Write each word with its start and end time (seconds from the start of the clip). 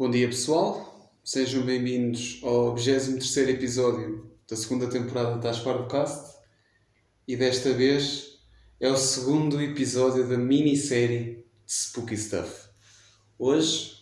Bom 0.00 0.10
dia 0.10 0.28
pessoal, 0.28 1.12
sejam 1.22 1.62
bem-vindos 1.62 2.40
ao 2.42 2.74
23 2.74 3.50
episódio 3.50 4.34
da 4.48 4.56
segunda 4.56 4.88
temporada 4.88 5.36
da 5.36 5.50
Asparvocast 5.50 6.38
e 7.28 7.36
desta 7.36 7.74
vez 7.74 8.40
é 8.80 8.88
o 8.88 8.96
segundo 8.96 9.60
episódio 9.60 10.26
da 10.26 10.38
minissérie 10.38 11.44
de 11.66 11.70
Spooky 11.70 12.16
Stuff. 12.16 12.70
Hoje, 13.38 13.92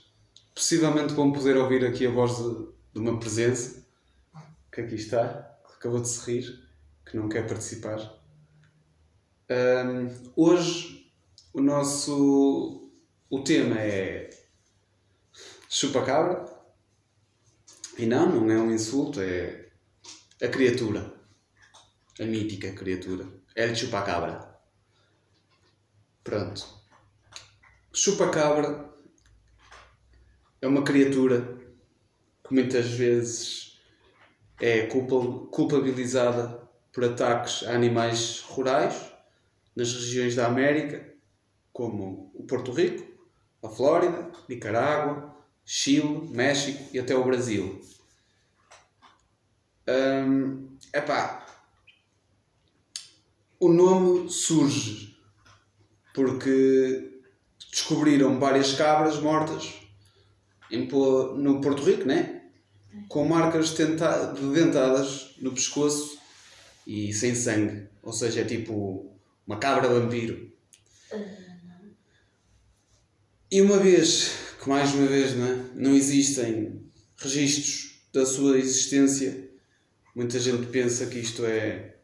possivelmente 0.55 1.15
vão 1.15 1.33
poder 1.33 1.57
ouvir 1.57 1.85
aqui 1.85 2.07
a 2.07 2.11
voz 2.13 2.37
de, 2.37 2.69
de 2.93 3.01
uma 3.01 3.19
presença 3.19 3.85
que 4.73 4.83
aqui 4.83 4.95
está, 4.95 5.59
que 5.67 5.75
acabou 5.79 6.01
de 6.01 6.09
se 6.09 6.31
rir, 6.31 6.65
que 7.11 7.17
não 7.17 7.29
quer 7.29 7.45
participar. 7.49 7.99
Ahm, 9.51 10.15
hoje 10.37 11.11
o 11.53 11.61
nosso 11.61 12.89
o 13.29 13.43
tema 13.43 13.81
é 13.81 14.38
chupa-cabra 15.69 16.45
e 17.99 18.07
não, 18.07 18.29
não 18.29 18.51
é 18.51 18.59
um 18.59 18.71
insulto, 18.73 19.21
é 19.21 19.69
a 20.43 20.49
criatura, 20.49 21.13
a 22.21 22.25
mítica 22.25 22.73
criatura, 22.73 23.27
El 23.55 23.75
chupa-cabra. 23.75 24.59
Pronto. 26.25 26.67
Chupa-cabra 27.93 28.89
é 30.61 30.67
uma 30.67 30.83
criatura 30.85 31.59
que 32.47 32.55
muitas 32.55 32.87
vezes 32.87 33.79
é 34.61 34.87
culpa- 34.87 35.49
culpabilizada 35.51 36.69
por 36.93 37.05
ataques 37.05 37.63
a 37.65 37.73
animais 37.73 38.41
rurais 38.41 39.13
nas 39.75 39.93
regiões 39.93 40.35
da 40.35 40.47
América, 40.47 41.15
como 41.73 42.33
o 42.35 42.45
Porto 42.45 42.73
Rico, 42.73 43.07
a 43.63 43.69
Flórida, 43.69 44.31
Nicarágua, 44.49 45.37
Chile, 45.71 46.27
México 46.31 46.83
e 46.95 46.99
até 46.99 47.15
o 47.15 47.23
Brasil. 47.23 47.79
Hum, 49.87 50.79
epá, 50.95 51.47
o 53.61 53.69
nome 53.69 54.31
surge 54.31 55.15
porque 56.15 57.21
descobriram 57.71 58.41
várias 58.41 58.73
cabras 58.73 59.21
mortas 59.21 59.75
no 60.71 61.61
Porto 61.61 61.83
Rico, 61.83 62.07
né? 62.07 62.51
Com 63.07 63.29
marcas 63.29 63.75
de 63.75 63.85
dentadas 64.55 65.35
no 65.39 65.53
pescoço 65.53 66.19
e 66.87 67.13
sem 67.13 67.35
sangue. 67.35 67.89
Ou 68.03 68.15
seja, 68.15 68.41
é 68.41 68.45
tipo 68.45 69.15
uma 69.47 69.59
cabra 69.59 69.87
vampiro. 69.87 70.51
E 73.51 73.61
uma 73.61 73.79
vez, 73.79 74.48
que 74.59 74.69
mais 74.69 74.93
uma 74.95 75.07
vez 75.07 75.37
não, 75.37 75.47
é? 75.47 75.57
não 75.75 75.95
existem 75.95 76.91
registros 77.17 78.03
da 78.13 78.27
sua 78.27 78.59
existência, 78.59 79.51
muita 80.15 80.39
gente 80.39 80.67
pensa 80.67 81.07
que 81.07 81.19
isto 81.19 81.45
é, 81.45 81.97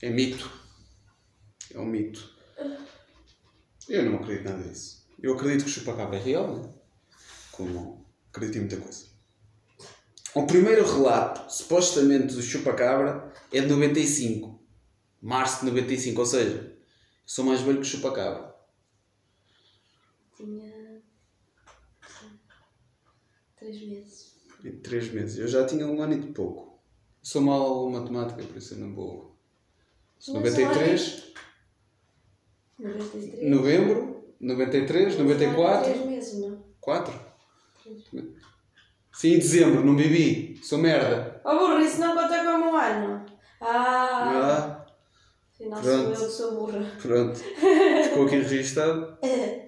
é 0.00 0.10
mito. 0.10 0.50
É 1.72 1.78
um 1.78 1.84
mito. 1.84 2.32
Eu 3.88 4.04
não 4.10 4.16
acredito 4.16 4.48
nada 4.48 4.62
disso. 4.62 5.04
Eu 5.20 5.34
acredito 5.34 5.64
que 5.64 5.70
o 5.70 5.74
chupacabra 5.74 6.16
é 6.16 6.22
real, 6.22 6.56
né? 6.56 6.72
como 7.52 8.06
acredito 8.30 8.56
em 8.56 8.60
muita 8.60 8.76
coisa. 8.78 9.06
O 10.34 10.46
primeiro 10.46 10.84
relato, 10.84 11.52
supostamente, 11.52 12.34
do 12.34 12.42
chupacabra 12.42 13.32
é 13.52 13.60
de 13.60 13.68
95. 13.68 14.60
Março 15.22 15.60
de 15.60 15.70
95, 15.70 16.20
ou 16.20 16.26
seja, 16.26 16.76
sou 17.24 17.44
mais 17.44 17.60
velho 17.60 17.80
que 17.80 17.86
o 17.86 17.88
chupacabra. 17.88 18.54
Tinha. 20.36 20.73
Três 23.64 23.88
meses. 23.88 24.34
Em 24.64 24.72
três 24.80 25.12
meses. 25.12 25.38
Eu 25.38 25.48
já 25.48 25.64
tinha 25.64 25.86
um 25.86 26.00
ano 26.02 26.14
e 26.14 26.18
de 26.20 26.28
pouco. 26.28 26.78
Sou 27.22 27.40
mal 27.40 27.88
matemática, 27.90 28.42
por 28.42 28.56
isso 28.56 28.74
eu 28.74 28.78
não 28.78 28.94
vou. 28.94 29.34
Mas 30.18 30.28
93, 30.28 31.32
93. 32.78 33.50
novembro, 33.50 34.24
93, 34.40 35.18
94, 35.18 35.84
Três 35.92 36.06
meses, 36.06 36.40
não? 36.40 36.62
4. 36.80 37.14
Sim, 39.12 39.38
dezembro, 39.38 39.84
não 39.84 39.94
bebi. 39.96 40.58
Sou 40.62 40.78
merda. 40.78 41.40
Oh 41.44 41.56
burro, 41.58 41.78
isso 41.80 42.00
não 42.00 42.14
conta 42.14 42.44
como 42.44 42.70
um 42.72 42.76
ano. 42.76 43.24
Ah! 43.60 44.84
Ah, 44.86 44.86
Afinal 45.54 45.80
pronto. 45.82 46.16
sou 46.16 46.24
eu 46.24 46.28
que 46.28 46.32
sou 46.34 46.54
burra. 46.56 46.92
pronto. 47.00 47.38
Ficou 48.04 48.26
aqui 48.26 48.36
registado. 48.36 49.16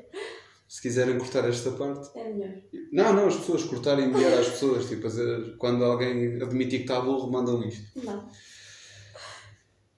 Se 0.77 0.83
quiserem 0.83 1.17
cortar 1.17 1.49
esta 1.49 1.71
parte. 1.71 2.11
É 2.19 2.31
melhor. 2.31 2.55
Não, 2.93 3.15
não, 3.15 3.29
as 3.29 3.37
pessoas 3.37 3.65
cortarem 3.65 4.13
melhor 4.13 4.39
às 4.39 4.47
pessoas. 4.49 4.87
Tipo, 4.87 5.05
fazer, 5.05 5.57
quando 5.57 5.83
alguém 5.83 6.35
admitir 6.35 6.81
que 6.81 6.85
está 6.85 7.01
burro, 7.01 7.33
mandam 7.33 7.67
isto. 7.67 7.99
Não. 8.05 8.29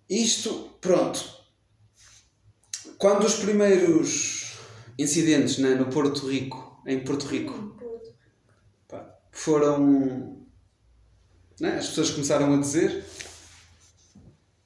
Isto, 0.09 0.77
pronto. 0.81 1.19
Quando 2.97 3.25
os 3.25 3.35
primeiros 3.35 4.57
incidentes 4.97 5.59
né, 5.59 5.75
no 5.75 5.87
Porto 5.87 6.29
Rico, 6.29 6.81
em 6.87 7.03
Porto 7.03 7.25
Rico, 7.25 7.77
foram. 9.33 10.47
né, 11.61 11.79
as 11.79 11.89
pessoas 11.89 12.11
começaram 12.11 12.55
a 12.55 12.61
dizer. 12.61 13.05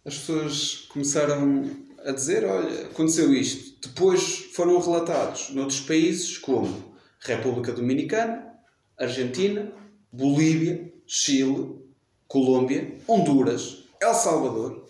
As 0.05 0.19
pessoas 0.19 0.75
começaram 0.91 1.71
a 2.05 2.13
dizer: 2.13 2.45
olha, 2.45 2.89
aconteceu 2.89 3.33
isto. 3.33 3.89
Depois 3.89 4.42
foram 4.55 4.79
relatados 4.79 5.51
noutros 5.51 5.81
países 5.81 6.39
como 6.39 6.95
República 7.21 7.73
Dominicana, 7.73 8.53
Argentina, 8.99 9.73
Bolívia, 10.13 10.93
Chile, 11.07 11.81
Colômbia, 12.29 12.99
Honduras, 13.07 13.85
El 14.01 14.15
Salvador, 14.15 14.87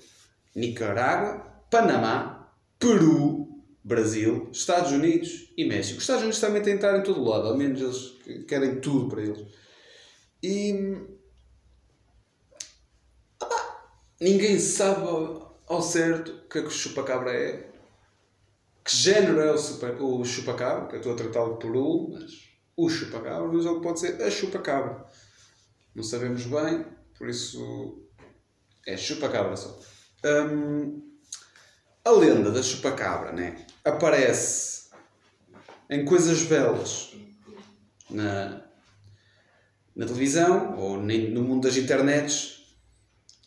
Nicarágua, 0.54 1.64
Panamá, 1.70 2.52
Peru, 2.78 3.62
Brasil, 3.84 4.48
Estados 4.52 4.92
Unidos 4.92 5.52
e 5.56 5.64
México. 5.64 5.98
Os 5.98 6.02
Estados 6.02 6.22
Unidos 6.22 6.40
também 6.40 6.62
têm 6.62 6.74
de 6.74 6.84
estar 6.84 6.98
em 6.98 7.02
todo 7.02 7.24
lado, 7.24 7.48
ao 7.48 7.56
menos 7.56 7.80
eles 7.80 8.46
querem 8.46 8.80
tudo 8.80 9.08
para 9.08 9.22
eles. 9.22 9.44
E. 10.42 10.72
ninguém 14.20 14.58
sabe 14.58 15.06
ao 15.66 15.82
certo 15.82 16.32
o 16.32 16.48
que 16.48 16.58
é 16.58 16.62
que 16.62 16.68
o 16.68 16.70
chupacabra 16.70 17.32
é. 17.32 17.71
Que 18.84 18.96
género 18.96 19.40
é 19.40 19.52
o, 19.52 19.58
super, 19.58 20.00
o 20.00 20.24
chupacabra, 20.24 20.88
que 20.88 20.94
eu 20.94 20.98
estou 20.98 21.12
a 21.12 21.16
tratá-lo 21.16 21.56
por 21.56 21.76
um, 21.76 22.10
mas 22.12 22.48
o 22.76 22.88
chupacabra, 22.88 23.46
mas 23.46 23.64
ele 23.64 23.80
pode 23.80 24.00
ser 24.00 24.20
a 24.20 24.30
chupacabra. 24.30 25.06
Não 25.94 26.02
sabemos 26.02 26.44
bem, 26.46 26.84
por 27.16 27.28
isso 27.28 28.08
é 28.86 28.96
chupacabra 28.96 29.56
só. 29.56 29.78
Hum, 30.24 31.00
a 32.04 32.10
lenda 32.10 32.50
da 32.50 32.62
chupacabra 32.62 33.32
né, 33.32 33.64
aparece 33.84 34.90
em 35.88 36.04
coisas 36.04 36.42
belas 36.42 37.14
na, 38.10 38.64
na 39.94 40.06
televisão 40.06 40.76
ou 40.78 40.96
no 40.96 41.42
mundo 41.42 41.68
das 41.68 41.76
internets. 41.76 42.76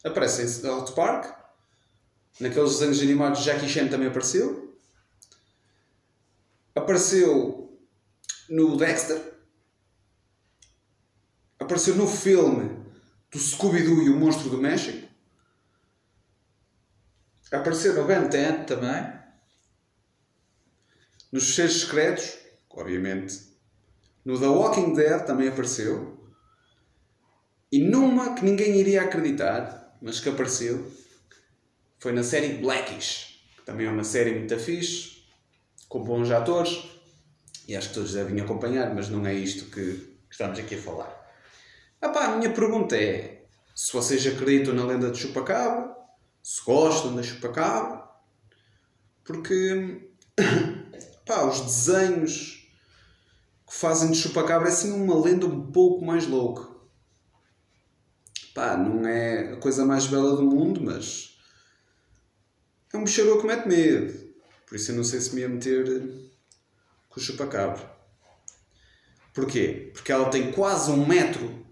Aparece 0.03 0.43
em 0.43 0.47
South 0.47 0.93
Park, 0.93 1.35
naqueles 2.39 2.73
desenhos 2.73 3.01
animados 3.01 3.43
Jackie 3.43 3.67
Chan 3.67 3.87
também 3.87 4.07
apareceu. 4.07 4.74
Apareceu 6.75 7.79
no 8.49 8.75
Dexter. 8.75 9.33
Apareceu 11.57 11.95
no 11.95 12.05
filme 12.05 12.85
do 13.31 13.39
Scooby-Doo 13.39 14.03
e 14.03 14.09
o 14.09 14.19
Monstro 14.19 14.49
do 14.49 14.57
México. 14.57 15.07
Apareceu 17.51 17.93
no 17.93 18.05
Ben 18.05 18.27
10 18.27 18.65
também. 18.65 19.13
Nos 21.31 21.47
Fecheiros 21.47 21.81
Secretos, 21.81 22.37
obviamente. 22.69 23.55
No 24.25 24.39
The 24.39 24.47
Walking 24.47 24.93
Dead 24.93 25.25
também 25.25 25.47
apareceu. 25.47 26.29
E 27.71 27.79
numa 27.79 28.35
que 28.35 28.43
ninguém 28.43 28.77
iria 28.77 29.03
acreditar, 29.03 29.97
mas 30.01 30.19
que 30.19 30.29
apareceu, 30.29 30.91
foi 31.99 32.11
na 32.11 32.23
série 32.23 32.57
Blackish, 32.57 33.43
que 33.57 33.63
também 33.63 33.87
é 33.87 33.89
uma 33.89 34.03
série 34.03 34.37
muito 34.37 34.57
fixe, 34.59 35.14
com 35.95 36.03
bons 36.03 36.29
atores. 36.29 36.83
E 37.69 37.75
acho 37.75 37.87
que 37.87 37.95
todos 37.95 38.11
devem 38.11 38.41
acompanhar, 38.41 38.93
mas 38.93 39.07
não 39.07 39.25
é 39.25 39.33
isto 39.33 39.71
que 39.71 40.17
estamos 40.29 40.59
aqui 40.59 40.75
a 40.75 40.81
falar. 40.81 41.25
Ah 42.01 42.07
a 42.07 42.35
minha 42.35 42.51
pergunta 42.51 42.97
é: 42.97 43.45
se 43.73 43.93
vocês 43.93 44.27
acreditam 44.27 44.73
na 44.73 44.83
lenda 44.83 45.09
de 45.09 45.17
chupacabra, 45.17 45.95
se 46.43 46.61
gostam 46.65 47.15
da 47.15 47.23
chupacabra, 47.23 48.03
porque 49.23 50.11
os 51.47 51.61
desenhos 51.61 52.69
que 53.65 53.73
fazem 53.73 54.11
de 54.11 54.17
chupacabra 54.17 54.67
é 54.67 54.71
assim 54.71 54.91
uma 54.91 55.17
lenda 55.17 55.45
um 55.45 55.71
pouco 55.71 56.05
mais 56.05 56.27
louca. 56.27 56.75
Pá, 58.53 58.75
não 58.75 59.07
é 59.07 59.53
a 59.53 59.57
coisa 59.57 59.85
mais 59.85 60.07
bela 60.07 60.35
do 60.35 60.43
mundo, 60.43 60.81
mas 60.83 61.39
é 62.93 62.97
um 62.97 63.05
bicharoco 63.05 63.41
que 63.41 63.47
mete 63.47 63.67
medo. 63.67 64.24
Por 64.65 64.75
isso 64.75 64.91
eu 64.91 64.95
não 64.95 65.03
sei 65.03 65.21
se 65.21 65.33
me 65.35 65.41
ia 65.41 65.49
meter 65.49 66.01
com 67.09 67.19
o 67.19 67.23
chupacabra. 67.23 67.95
Porquê? 69.33 69.91
Porque 69.93 70.11
ela 70.11 70.29
tem 70.29 70.51
quase 70.51 70.89
um 70.89 71.05
metro 71.05 71.65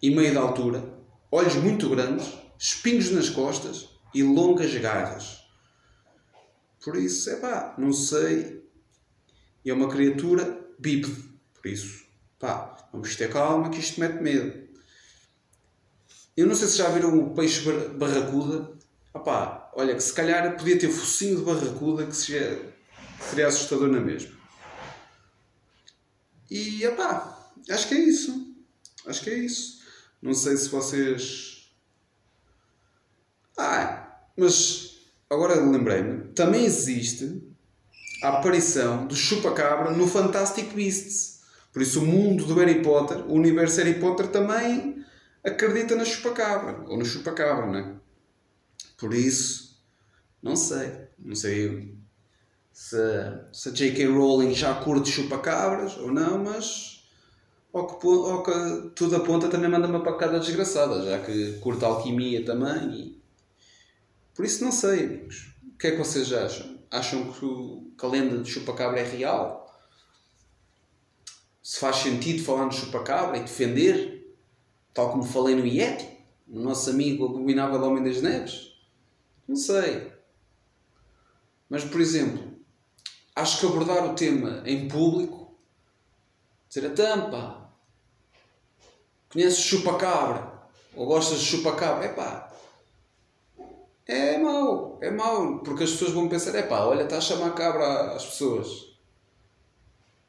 e 0.00 0.10
meio 0.10 0.30
de 0.30 0.38
altura, 0.38 0.84
olhos 1.30 1.54
muito 1.56 1.88
grandes, 1.88 2.32
espinhos 2.58 3.10
nas 3.10 3.28
costas 3.28 3.88
e 4.14 4.22
longas 4.22 4.74
garras. 4.76 5.44
Por 6.84 6.96
isso, 6.96 7.30
é 7.30 7.36
pá, 7.36 7.74
não 7.78 7.92
sei. 7.92 8.62
E 9.64 9.70
é 9.70 9.74
uma 9.74 9.88
criatura 9.88 10.66
bípede. 10.78 11.24
Por 11.54 11.66
isso, 11.66 12.04
pá, 12.38 12.88
vamos 12.92 13.16
ter 13.16 13.30
calma 13.30 13.70
que 13.70 13.80
isto 13.80 13.98
mete 13.98 14.22
medo. 14.22 14.64
Eu 16.36 16.46
não 16.46 16.54
sei 16.54 16.68
se 16.68 16.78
já 16.78 16.88
viram 16.90 17.18
o 17.18 17.34
peixe 17.34 17.62
barracuda. 17.96 18.76
Opá, 19.12 19.63
olha, 19.74 19.94
que 19.94 20.02
se 20.02 20.12
calhar 20.12 20.56
podia 20.56 20.78
ter 20.78 20.88
focinho 20.88 21.38
de 21.38 21.42
barracuda 21.42 22.06
que 22.06 22.16
seria, 22.16 22.74
seria 23.28 23.48
assustador 23.48 23.88
na 23.88 24.00
mesma. 24.00 24.32
E 26.50 26.86
opá, 26.86 27.52
acho 27.70 27.88
que 27.88 27.94
é 27.94 27.98
isso. 27.98 28.54
Acho 29.06 29.22
que 29.22 29.30
é 29.30 29.34
isso. 29.34 29.82
Não 30.22 30.34
sei 30.34 30.56
se 30.56 30.68
vocês. 30.68 31.70
Ah, 33.56 34.18
mas 34.36 35.00
agora 35.28 35.54
lembrei-me. 35.54 36.32
Também 36.32 36.64
existe 36.64 37.42
a 38.22 38.38
aparição 38.38 39.06
do 39.06 39.14
chupa-cabra 39.14 39.90
no 39.90 40.06
Fantastic 40.06 40.72
Beasts. 40.72 41.40
Por 41.72 41.82
isso, 41.82 42.00
o 42.00 42.06
mundo 42.06 42.44
do 42.44 42.54
Harry 42.54 42.82
Potter, 42.82 43.18
o 43.26 43.34
universo 43.34 43.78
Harry 43.78 43.98
Potter 43.98 44.28
também 44.28 45.04
acredita 45.42 45.96
na 45.96 46.04
chupa-cabra. 46.04 46.84
Ou 46.86 46.96
no 46.96 47.04
chupa-cabra, 47.04 47.66
não 47.66 47.78
é? 47.78 47.94
Por 48.96 49.12
isso, 49.12 49.63
não 50.44 50.56
sei. 50.56 50.92
Não 51.18 51.34
sei 51.34 51.96
se, 52.74 52.96
se 53.52 53.68
a 53.68 53.72
J.K. 53.72 54.06
Rowling 54.06 54.52
já 54.52 54.74
curte 54.74 55.08
chupa-cabras 55.08 55.96
ou 55.96 56.12
não, 56.12 56.42
mas 56.42 57.08
ao 57.72 57.86
que, 57.86 58.06
ao 58.06 58.42
que 58.42 58.90
tudo 58.94 59.16
aponta 59.16 59.48
também 59.48 59.70
manda 59.70 59.86
uma 59.86 60.02
pacada 60.02 60.40
desgraçada, 60.40 61.04
já 61.04 61.20
que 61.20 61.54
curta 61.60 61.86
alquimia 61.86 62.44
também. 62.44 62.90
E... 62.90 63.22
Por 64.34 64.44
isso, 64.44 64.64
não 64.64 64.72
sei, 64.72 65.04
amigos. 65.04 65.54
O 65.72 65.78
que 65.78 65.86
é 65.86 65.90
que 65.92 65.98
vocês 65.98 66.32
acham? 66.32 66.78
Acham 66.90 67.32
que, 67.32 67.44
o, 67.44 67.92
que 67.96 68.04
a 68.04 68.08
lenda 68.08 68.38
de 68.38 68.50
chupa-cabra 68.50 69.00
é 69.00 69.04
real? 69.04 69.64
Se 71.62 71.78
faz 71.78 71.96
sentido 71.96 72.44
falar 72.44 72.66
no 72.66 72.72
chupa-cabra 72.72 73.38
e 73.38 73.40
defender, 73.40 74.36
tal 74.92 75.10
como 75.10 75.22
falei 75.22 75.54
no 75.54 75.66
Yeti, 75.66 76.06
o 76.48 76.60
nosso 76.60 76.90
amigo 76.90 77.24
abominável 77.24 77.82
Homem 77.82 78.04
das 78.04 78.20
Neves? 78.20 78.74
Não 79.48 79.56
sei. 79.56 80.12
Mas, 81.74 81.82
por 81.82 82.00
exemplo, 82.00 82.40
acho 83.34 83.58
que 83.58 83.66
abordar 83.66 84.08
o 84.08 84.14
tema 84.14 84.62
em 84.64 84.86
público, 84.86 85.58
dizer 86.68 86.86
a 86.86 86.90
tampa, 86.90 87.68
conheces 89.28 89.58
chupa-cabra, 89.58 90.68
ou 90.94 91.04
gostas 91.04 91.40
de 91.40 91.46
chupa-cabra, 91.46 92.04
é 92.04 92.12
pá, 92.12 92.52
é 94.06 94.38
mau, 94.38 95.00
é 95.02 95.10
mau, 95.10 95.58
porque 95.64 95.82
as 95.82 95.90
pessoas 95.90 96.12
vão 96.12 96.28
pensar, 96.28 96.54
é 96.54 96.62
pá, 96.62 96.84
olha, 96.84 97.02
está 97.02 97.18
a 97.18 97.20
chamar 97.20 97.50
cabra 97.56 98.12
às 98.14 98.24
pessoas. 98.24 98.96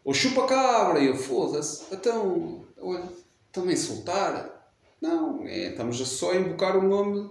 Ou 0.03 0.15
chupa-cabra, 0.15 0.99
e 0.99 1.05
eu, 1.05 1.15
foda-se, 1.15 1.85
então, 1.93 2.65
olha, 2.81 3.07
estão 3.45 3.65
a 3.65 3.71
insultar. 3.71 4.73
Não, 4.99 5.45
é, 5.45 5.67
estamos 5.67 6.01
a 6.01 6.05
só 6.05 6.33
invocar 6.33 6.75
o 6.75 6.81
nome 6.81 7.29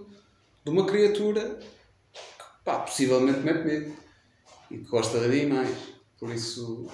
de 0.63 0.71
uma 0.71 0.85
criatura 0.85 1.59
que, 2.13 2.63
pá, 2.63 2.79
possivelmente 2.79 3.39
mete 3.39 3.65
medo 3.65 4.04
e 4.69 4.77
que 4.77 4.89
gosta 4.89 5.19
de 5.19 5.25
animais. 5.25 5.77
Por 6.19 6.33
isso, 6.33 6.87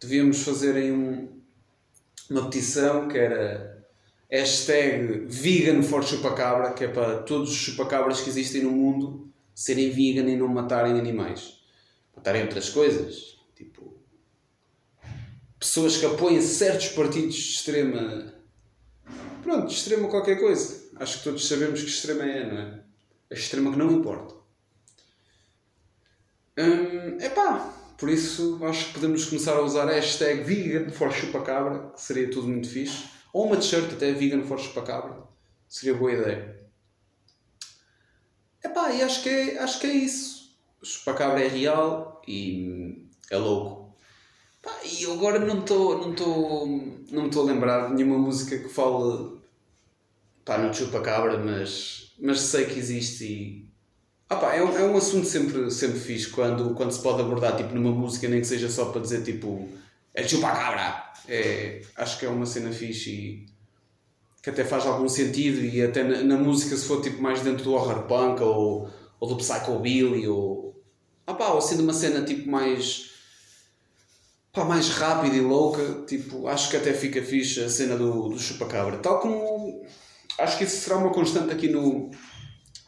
devíamos 0.00 0.42
fazer 0.42 0.76
aí 0.76 0.90
um, 0.90 1.28
uma 2.30 2.44
petição 2.44 3.08
que 3.08 3.18
era 3.18 3.86
hashtag 4.30 5.26
vegan 5.26 5.82
for 5.82 6.04
chupacabra, 6.04 6.72
que 6.72 6.84
é 6.84 6.88
para 6.88 7.22
todos 7.22 7.50
os 7.50 7.56
chupacabras 7.56 8.20
que 8.20 8.30
existem 8.30 8.62
no 8.62 8.70
mundo 8.70 9.28
serem 9.54 9.90
vegan 9.90 10.28
e 10.30 10.36
não 10.36 10.48
matarem 10.48 10.98
animais. 10.98 11.60
Matarem 12.16 12.42
outras 12.42 12.70
coisas, 12.70 13.38
tipo 13.54 14.00
pessoas 15.60 15.98
que 15.98 16.06
apoiam 16.06 16.40
certos 16.40 16.88
partidos 16.88 17.34
de 17.34 17.52
extrema. 17.52 18.34
Pronto, 19.42 19.66
de 19.66 19.74
extrema 19.74 20.08
qualquer 20.08 20.40
coisa. 20.40 20.88
Acho 20.96 21.18
que 21.18 21.24
todos 21.24 21.46
sabemos 21.46 21.82
que 21.82 21.88
extrema 21.88 22.24
é, 22.24 22.50
não 22.50 22.58
é? 22.58 22.80
A 23.30 23.34
extrema 23.34 23.70
que 23.70 23.78
não 23.78 23.92
importa. 23.92 24.39
Hum, 26.60 27.18
epá, 27.20 27.74
por 27.96 28.08
isso 28.08 28.58
acho 28.64 28.88
que 28.88 28.94
podemos 28.94 29.24
começar 29.24 29.52
a 29.52 29.62
usar 29.62 29.88
a 29.88 29.92
hashtag 29.92 30.42
vegan 30.42 30.90
for 30.90 31.12
chupacabra, 31.12 31.90
que 31.94 32.00
seria 32.00 32.30
tudo 32.30 32.48
muito 32.48 32.68
fixe. 32.68 33.04
Ou 33.32 33.46
uma 33.46 33.56
t-shirt 33.56 33.92
até 33.92 34.12
vegan 34.12 34.42
for 34.42 34.58
chupacabra. 34.58 35.22
Seria 35.68 35.94
boa 35.94 36.12
ideia. 36.12 36.60
Epá, 38.64 38.92
e 38.92 39.02
acho 39.02 39.22
que 39.22 39.28
é, 39.28 39.58
acho 39.58 39.80
que 39.80 39.86
é 39.86 39.92
isso. 39.92 40.58
O 40.82 40.86
chupacabra 40.86 41.42
é 41.42 41.48
real 41.48 42.20
e 42.26 43.06
é 43.30 43.36
louco. 43.36 43.96
Pá, 44.62 44.72
e 44.84 45.04
eu 45.04 45.14
agora 45.14 45.38
não 45.38 45.60
estou 45.60 46.06
não 46.08 47.28
não 47.28 47.42
a 47.42 47.44
lembrar 47.44 47.88
de 47.88 47.94
nenhuma 47.94 48.18
música 48.18 48.58
que 48.58 48.68
fale 48.68 49.40
pá, 50.44 50.58
no 50.58 50.74
chupacabra, 50.74 51.38
mas, 51.38 52.14
mas 52.18 52.40
sei 52.40 52.66
que 52.66 52.78
existe 52.78 53.24
e 53.24 53.70
ah 54.30 54.36
pá, 54.36 54.54
é, 54.54 54.62
um, 54.62 54.78
é 54.78 54.84
um 54.84 54.96
assunto 54.96 55.26
sempre, 55.26 55.70
sempre 55.70 55.98
fixe 55.98 56.28
quando, 56.28 56.72
quando 56.74 56.92
se 56.92 57.02
pode 57.02 57.20
abordar 57.20 57.56
tipo, 57.56 57.74
numa 57.74 57.90
música, 57.90 58.28
nem 58.28 58.40
que 58.40 58.46
seja 58.46 58.70
só 58.70 58.86
para 58.86 59.00
dizer 59.02 59.22
tipo 59.24 59.68
é 60.14 60.26
chupacabra. 60.26 61.10
É, 61.28 61.82
acho 61.96 62.18
que 62.18 62.26
é 62.26 62.28
uma 62.28 62.46
cena 62.46 62.72
fixe 62.72 63.10
e 63.10 63.46
que 64.42 64.50
até 64.50 64.64
faz 64.64 64.86
algum 64.86 65.08
sentido 65.08 65.62
e 65.62 65.82
até 65.82 66.02
na, 66.02 66.22
na 66.22 66.36
música 66.36 66.76
se 66.76 66.86
for 66.86 67.02
tipo 67.02 67.20
mais 67.20 67.42
dentro 67.42 67.64
do 67.64 67.74
horror 67.74 68.04
punk 68.04 68.40
ou, 68.42 68.88
ou 69.18 69.28
do 69.28 69.36
psychobilly 69.36 70.26
ou 70.26 70.80
ah 71.26 71.34
pá, 71.34 71.48
ou 71.48 71.58
assim 71.58 71.76
de 71.76 71.82
uma 71.82 71.92
cena 71.92 72.24
tipo 72.24 72.48
mais 72.50 73.10
pá, 74.52 74.64
mais 74.64 74.88
rápida 74.90 75.36
e 75.36 75.40
louca, 75.40 76.04
tipo, 76.06 76.46
acho 76.46 76.70
que 76.70 76.76
até 76.76 76.92
fica 76.92 77.22
fixe 77.22 77.62
a 77.62 77.68
cena 77.68 77.96
do, 77.96 78.28
do 78.28 78.38
chupacabra. 78.38 78.98
Tal 78.98 79.20
como 79.20 79.84
acho 80.38 80.58
que 80.58 80.64
isso 80.64 80.78
será 80.78 80.96
uma 80.96 81.12
constante 81.12 81.52
aqui 81.52 81.68
no 81.68 82.10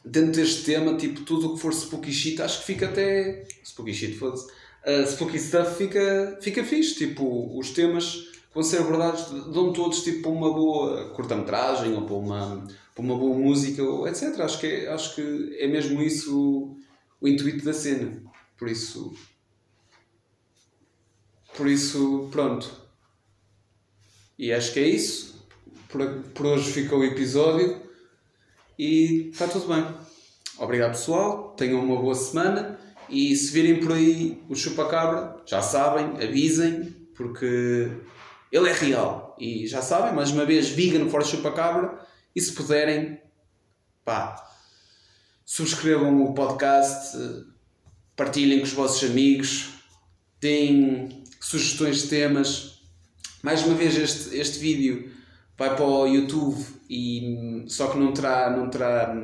dentro 0.04 0.32
deste 0.32 0.64
tema, 0.64 0.96
tipo, 0.96 1.22
tudo 1.22 1.48
o 1.48 1.54
que 1.54 1.60
for 1.60 1.72
spooky 1.72 2.12
shit, 2.12 2.40
acho 2.40 2.60
que 2.60 2.66
fica 2.66 2.86
até 2.86 3.46
spooky 3.64 3.94
shit, 3.94 4.14
foda-se. 4.16 4.46
Uh, 4.84 5.06
spooky 5.06 5.38
stuff 5.38 5.76
fica, 5.76 6.38
fica 6.40 6.64
fixe, 6.64 6.94
tipo, 6.96 7.56
os 7.56 7.70
temas 7.70 8.32
que 8.52 8.54
vão 8.54 8.62
ser 8.62 8.80
abordados 8.80 9.30
dão 9.52 9.72
todos 9.72 10.02
tipo 10.02 10.28
uma 10.28 10.52
boa 10.52 11.10
curta-metragem 11.14 11.94
ou 11.94 12.02
para 12.02 12.14
uma, 12.16 12.66
para 12.94 13.02
uma 13.02 13.16
boa 13.16 13.36
música, 13.36 13.82
etc. 14.08 14.40
Acho 14.40 14.60
que 14.60 14.66
é, 14.66 14.92
acho 14.92 15.14
que 15.14 15.56
é 15.58 15.66
mesmo 15.68 16.02
isso 16.02 16.36
o, 16.38 16.76
o 17.20 17.28
intuito 17.28 17.64
da 17.64 17.72
cena. 17.72 18.22
Por 18.58 18.68
isso, 18.68 19.14
por 21.56 21.66
isso, 21.66 22.28
pronto. 22.30 22.70
E 24.38 24.52
acho 24.52 24.72
que 24.72 24.80
é 24.80 24.88
isso. 24.88 25.46
Por, 25.88 26.06
por 26.34 26.46
hoje 26.46 26.72
fica 26.72 26.96
o 26.96 27.04
episódio. 27.04 27.80
E 28.78 29.30
está 29.30 29.46
tudo 29.46 29.68
bem. 29.68 29.86
Obrigado, 30.58 30.92
pessoal. 30.92 31.54
Tenham 31.56 31.84
uma 31.84 32.00
boa 32.00 32.14
semana. 32.14 32.78
E 33.08 33.34
se 33.36 33.52
virem 33.52 33.80
por 33.80 33.92
aí 33.92 34.42
o 34.48 34.54
chupacabra, 34.54 35.36
já 35.44 35.60
sabem, 35.60 36.24
avisem, 36.24 36.84
porque 37.14 37.90
ele 38.50 38.68
é 38.68 38.72
real. 38.72 39.36
E 39.38 39.66
já 39.66 39.82
sabem, 39.82 40.14
mais 40.14 40.30
uma 40.30 40.46
vez, 40.46 40.70
vegan 40.70 41.08
for 41.08 41.24
chupacabra. 41.24 41.98
E 42.34 42.40
se 42.40 42.52
puderem, 42.52 43.20
pá, 44.04 44.36
subscrevam 45.44 46.22
o 46.22 46.32
podcast, 46.32 47.18
partilhem 48.16 48.58
com 48.58 48.64
os 48.64 48.72
vossos 48.72 49.10
amigos, 49.10 49.68
deem 50.40 51.22
sugestões 51.40 52.02
de 52.02 52.08
temas. 52.08 52.80
Mais 53.42 53.62
uma 53.66 53.74
vez, 53.74 53.96
este, 53.96 54.36
este 54.36 54.58
vídeo 54.58 55.12
vai 55.58 55.74
para 55.74 55.84
o 55.84 56.06
YouTube 56.06 56.64
e 56.92 57.64
só 57.68 57.88
que 57.88 57.96
não 57.96 58.12
terá, 58.12 58.50
não 58.50 58.68
terá 58.68 59.16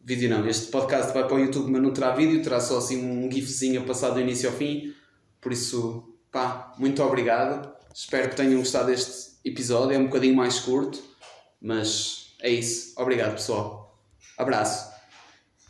vídeo 0.00 0.30
não, 0.30 0.46
este 0.46 0.70
podcast 0.70 1.12
vai 1.12 1.26
para 1.26 1.34
o 1.34 1.40
YouTube 1.40 1.68
mas 1.68 1.82
não 1.82 1.92
terá 1.92 2.12
vídeo, 2.12 2.40
terá 2.40 2.60
só 2.60 2.78
assim 2.78 3.04
um 3.04 3.28
gifzinho 3.28 3.82
a 3.82 3.84
passar 3.84 4.10
do 4.10 4.20
início 4.20 4.48
ao 4.48 4.54
fim, 4.54 4.94
por 5.40 5.52
isso 5.52 6.16
pá, 6.30 6.72
muito 6.78 7.02
obrigado, 7.02 7.74
espero 7.92 8.30
que 8.30 8.36
tenham 8.36 8.58
gostado 8.58 8.86
deste 8.86 9.36
episódio, 9.44 9.96
é 9.96 9.98
um 9.98 10.04
bocadinho 10.04 10.36
mais 10.36 10.60
curto, 10.60 11.02
mas 11.60 12.36
é 12.40 12.50
isso, 12.50 12.94
obrigado 12.96 13.32
pessoal, 13.32 14.00
abraço. 14.38 14.95